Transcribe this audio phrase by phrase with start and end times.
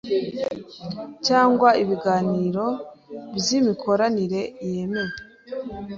[1.25, 2.65] cyangwa ibiganiro
[3.37, 5.13] by imikoranire yemewe